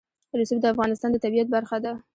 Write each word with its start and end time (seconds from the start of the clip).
رسوب 0.39 0.59
د 0.61 0.65
افغانستان 0.73 1.09
د 1.11 1.17
طبیعت 1.25 1.47
برخه 1.55 1.77
ده. 1.83 1.93